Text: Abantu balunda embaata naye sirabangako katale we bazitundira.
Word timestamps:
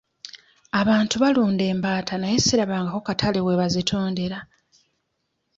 Abantu 0.81 1.15
balunda 1.23 1.63
embaata 1.73 2.13
naye 2.17 2.37
sirabangako 2.45 2.99
katale 3.07 3.39
we 3.45 3.53
bazitundira. 3.61 4.39